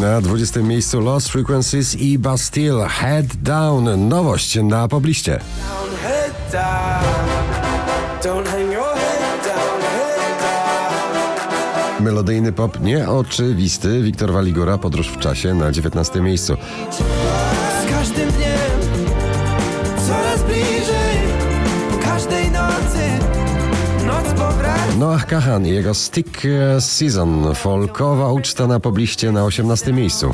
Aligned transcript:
Na 0.00 0.20
20. 0.20 0.62
miejscu 0.62 1.00
Lost 1.00 1.28
Frequencies 1.28 1.94
i 1.94 2.18
Bastille 2.18 2.88
Head 2.88 3.26
Down. 3.42 4.08
Nowość 4.08 4.58
na 4.62 4.88
pobliście. 4.88 5.40
Melodyjny 12.00 12.52
pop 12.52 12.80
nieoczywisty. 12.80 14.02
Wiktor 14.02 14.32
Waligura, 14.32 14.78
Podróż 14.78 15.08
w 15.08 15.18
czasie 15.18 15.54
na 15.54 15.72
19. 15.72 16.20
miejscu. 16.20 16.56
Z 17.82 17.90
każdym 17.90 18.30
dniem 18.30 18.47
Noah 24.98 25.26
Kahan 25.26 25.66
i 25.66 25.70
jego 25.70 25.94
Stick 25.94 26.42
Season. 26.80 27.54
Folkowa 27.54 28.32
uczta 28.32 28.66
na 28.66 28.80
pobliście 28.80 29.32
na 29.32 29.44
18. 29.44 29.92
miejscu. 29.92 30.32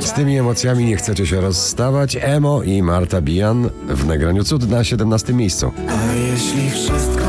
Z 0.00 0.12
tymi 0.12 0.38
emocjami 0.38 0.84
nie 0.84 0.96
chcecie 0.96 1.26
się 1.26 1.40
rozstawać. 1.40 2.16
Emo 2.20 2.62
i 2.62 2.82
Marta 2.82 3.20
Bijan 3.20 3.70
w 3.88 4.06
nagraniu 4.06 4.44
Cud 4.44 4.70
na 4.70 4.84
17. 4.84 5.32
miejscu. 5.34 5.72
A 5.88 6.14
jeśli 6.14 6.70
wszystko 6.70 7.19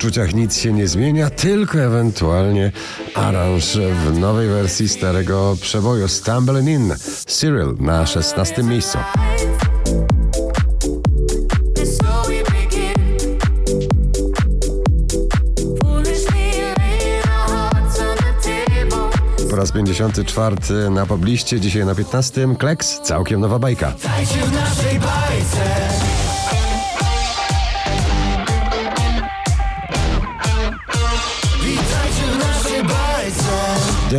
uczuciach 0.00 0.34
nic 0.34 0.56
się 0.56 0.72
nie 0.72 0.88
zmienia, 0.88 1.30
tylko 1.30 1.78
ewentualnie 1.78 2.72
aranż 3.14 3.76
w 3.76 4.18
nowej 4.18 4.48
wersji 4.48 4.88
starego 4.88 5.56
przeboju 5.60 6.08
Stumbling 6.08 6.68
In. 6.68 6.94
Cyril 7.26 7.76
na 7.80 8.06
16. 8.06 8.62
miejscu. 8.62 8.98
Po 19.50 19.56
raz 19.56 19.72
54 19.72 20.90
na 20.90 21.06
pobliście, 21.06 21.60
dzisiaj 21.60 21.84
na 21.84 21.94
15. 21.94 22.56
Kleks, 22.58 23.00
całkiem 23.00 23.40
nowa 23.40 23.58
bajka. 23.58 23.92
Dajcie 24.02 24.34
w 24.34 24.52
naszej 24.52 24.98
bajce. 24.98 25.89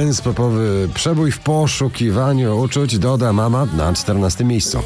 Dance 0.01 0.23
popowy 0.23 0.89
przebój 0.93 1.31
w 1.31 1.39
poszukiwaniu 1.39 2.59
uczuć 2.59 2.99
doda 2.99 3.33
mama 3.33 3.67
na 3.77 3.93
14. 3.93 4.43
miejscu. 4.43 4.79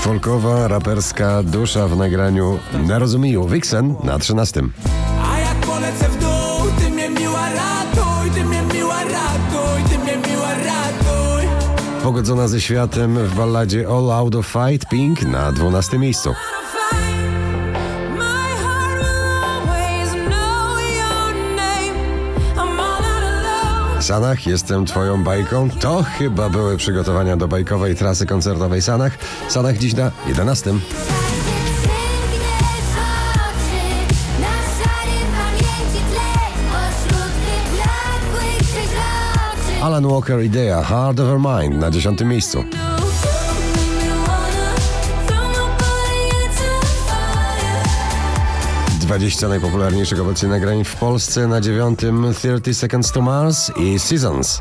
Folkowa, 0.00 0.68
raperska 0.68 1.42
dusza 1.42 1.88
w 1.88 1.96
nagraniu 1.96 2.58
Na 2.86 2.98
rozumiju 2.98 3.48
Vixen 3.48 3.94
na 4.04 4.18
13. 4.18 4.62
A 5.32 5.38
jak 5.38 5.56
polecę 5.56 6.08
w 6.08 6.18
dół, 6.18 6.72
ty 6.78 6.90
mnie 6.90 7.10
miła 7.10 7.48
ratuj, 7.50 8.30
ty 8.34 8.44
mnie 8.44 8.62
miła 8.74 9.04
ratuj, 9.04 9.82
ty 9.90 9.98
mnie 9.98 10.16
miła 10.16 10.50
ratuj. 10.54 11.48
Pogodzona 12.02 12.48
ze 12.48 12.60
światem 12.60 13.14
w 13.14 13.34
balladzie 13.34 13.88
All 13.88 14.10
Out 14.10 14.34
of 14.34 14.46
Fight 14.46 14.88
Pink 14.88 15.22
na 15.22 15.52
12. 15.52 15.98
miejscu. 15.98 16.34
Sanach, 24.08 24.46
jestem 24.46 24.86
twoją 24.86 25.24
bajką. 25.24 25.70
To 25.70 26.02
chyba 26.02 26.48
były 26.48 26.76
przygotowania 26.76 27.36
do 27.36 27.48
bajkowej 27.48 27.94
trasy 27.94 28.26
koncertowej 28.26 28.82
Sanach. 28.82 29.18
Sanach 29.48 29.78
dziś 29.78 29.94
na 29.94 30.10
11. 30.28 30.74
Alan 39.82 40.06
Walker 40.06 40.44
Idea 40.44 40.82
Hard 40.82 41.20
Over 41.20 41.38
Mind 41.38 41.80
na 41.80 41.90
10. 41.90 42.20
miejscu. 42.20 42.64
20 49.08 49.48
najpopularniejszych 49.48 50.20
obecnie 50.20 50.48
nagrań 50.48 50.84
w 50.84 50.96
Polsce 50.96 51.46
na 51.46 51.60
9. 51.60 52.00
30 52.34 52.74
Seconds 52.74 53.12
to 53.12 53.22
Mars 53.22 53.70
i 53.76 53.98
Seasons. 53.98 54.60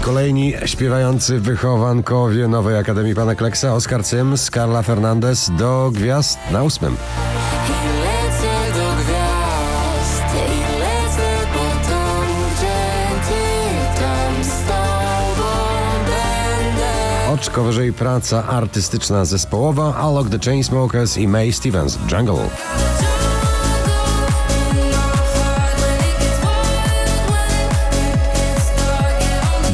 Kolejni 0.00 0.54
śpiewający 0.64 1.40
wychowankowie 1.40 2.48
Nowej 2.48 2.76
Akademii 2.76 3.14
Pana 3.14 3.34
Kleksa, 3.34 3.74
Oskar 3.74 4.04
Cyms, 4.04 4.50
Carla 4.50 4.82
Fernandez 4.82 5.50
do 5.58 5.90
gwiazd 5.94 6.38
na 6.52 6.62
ósmym. 6.62 6.96
Oczko 17.52 17.64
wyżej 17.64 17.92
praca 17.92 18.46
artystyczna 18.46 19.24
zespołowa 19.24 19.96
Alok 19.96 20.28
the 20.30 20.38
Chainsmokers 20.38 21.18
i 21.18 21.28
May 21.28 21.52
Stevens 21.52 21.98
Jungle. 22.12 22.48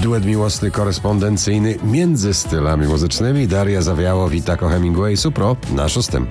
Duet 0.01 0.25
miłosny 0.25 0.71
korespondencyjny 0.71 1.79
między 1.85 2.35
stylami 2.35 2.87
muzycznymi 2.87 3.49
Daria 3.49 3.83
Zawiało, 3.83 4.29
Witako 4.29 4.69
Hemingway, 4.69 5.17
Supro 5.17 5.57
na 5.71 5.89
szóstym. 5.89 6.27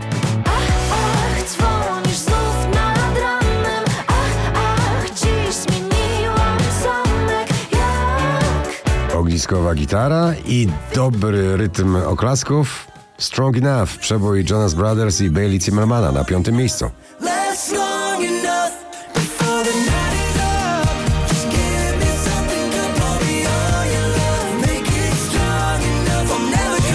Ogniskowa 9.48 9.76
gitara 9.76 10.34
i 10.46 10.68
dobry 10.96 11.58
rytm 11.58 11.96
oklasków. 11.96 12.88
Strong 13.18 13.58
Enough, 13.58 13.90
przebój 14.00 14.46
Jonas 14.50 14.74
Brothers 14.74 15.22
i 15.22 15.30
Bailey 15.30 15.62
Zimmermana 15.62 16.12
na 16.12 16.24
piątym 16.24 16.56
miejscu. 16.56 16.90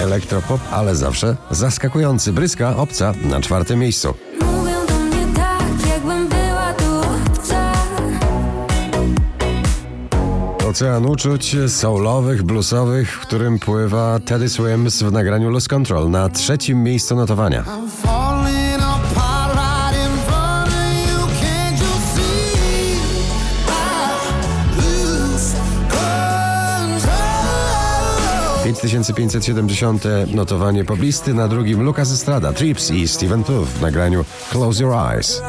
Elektropop, 0.01 0.61
ale 0.71 0.95
zawsze 0.95 1.35
zaskakujący. 1.51 2.33
Bryska, 2.33 2.75
obca 2.77 3.13
na 3.29 3.41
czwartym 3.41 3.79
miejscu. 3.79 4.13
Ocean 10.73 11.05
uczuć 11.05 11.55
soulowych, 11.67 12.43
bluesowych, 12.43 13.15
w 13.15 13.19
którym 13.19 13.59
pływa 13.59 14.19
Teddy 14.25 14.49
Swims 14.49 15.03
w 15.03 15.11
nagraniu 15.11 15.49
Lose 15.49 15.67
Control 15.67 16.09
na 16.09 16.29
trzecim 16.29 16.83
miejscu 16.83 17.15
notowania. 17.15 17.63
falling 18.03 18.81
apart 18.81 19.55
right 19.55 19.95
in 20.05 20.17
front 20.25 20.67
of 20.67 20.73
you. 21.09 21.17
Can't 21.41 21.79
you 21.79 21.93
see? 22.15 22.97
I 23.67 23.81
lose 24.81 25.55
control. 25.89 27.13
5570 28.63 30.03
notowanie 30.33 30.83
poblisty, 30.83 31.33
na 31.33 31.47
drugim 31.47 31.83
Lucas 31.83 32.11
Estrada, 32.11 32.53
Trips 32.53 32.91
i 32.91 33.07
Steven 33.07 33.43
Puth 33.43 33.69
w 33.69 33.81
nagraniu 33.81 34.25
Close 34.51 34.83
Your 34.83 34.93
Eyes. 34.93 35.41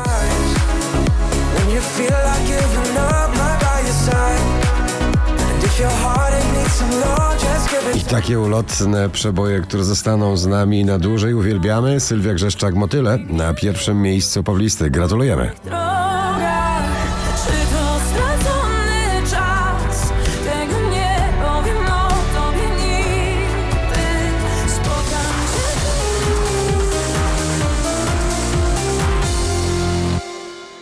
I 7.94 8.00
takie 8.00 8.40
ulotne 8.40 9.10
przeboje, 9.10 9.60
które 9.60 9.84
zostaną 9.84 10.36
z 10.36 10.46
nami 10.46 10.84
na 10.84 10.98
dłużej 10.98 11.34
uwielbiamy. 11.34 12.00
Sylwia 12.00 12.34
Grzeszczak-Motyle 12.34 13.18
na 13.30 13.54
pierwszym 13.54 14.02
miejscu 14.02 14.42
poblisty. 14.42 14.90
Gratulujemy. 14.90 15.50